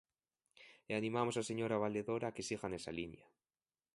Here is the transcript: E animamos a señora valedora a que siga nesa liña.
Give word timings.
E 0.89 0.91
animamos 0.99 1.35
a 1.37 1.47
señora 1.49 1.81
valedora 1.85 2.25
a 2.29 2.33
que 2.35 2.45
siga 2.47 2.67
nesa 2.69 2.91
liña. 2.97 3.25